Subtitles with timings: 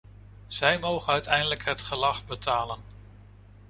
[0.47, 2.79] Zij mogen uiteindelijk het gelag betalen.